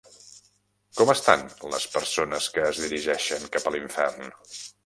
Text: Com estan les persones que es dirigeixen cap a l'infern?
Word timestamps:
Com 1.01 1.11
estan 1.13 1.43
les 1.75 1.87
persones 1.97 2.49
que 2.57 2.65
es 2.71 2.83
dirigeixen 2.87 3.47
cap 3.59 3.69
a 3.69 3.75
l'infern? 3.77 4.35